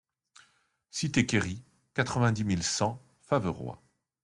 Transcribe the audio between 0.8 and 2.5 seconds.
Cité Querry, quatre-vingt-dix